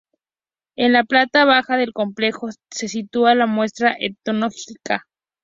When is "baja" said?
1.45-1.77